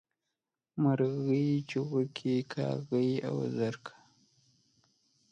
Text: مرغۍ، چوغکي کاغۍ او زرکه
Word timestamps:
مرغۍ، 0.81 1.47
چوغکي 1.69 2.35
کاغۍ 2.51 3.09
او 3.29 3.35
زرکه 3.57 3.93